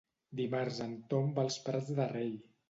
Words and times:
Dimarts 0.39 0.79
en 0.85 0.95
Ton 1.11 1.29
va 1.37 1.45
als 1.49 1.59
Prats 1.69 1.93
de 2.01 2.09
Rei. 2.15 2.35